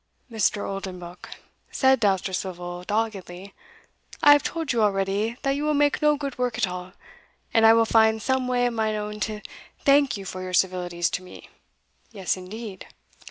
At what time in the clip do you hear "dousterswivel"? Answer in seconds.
2.01-2.83